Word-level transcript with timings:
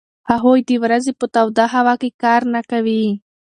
هغوی 0.31 0.59
د 0.67 0.71
ورځې 0.83 1.11
په 1.19 1.25
توده 1.35 1.65
هوا 1.75 1.93
کې 2.01 2.09
کار 2.23 2.41
نه 2.53 2.61
کوي. 2.71 3.05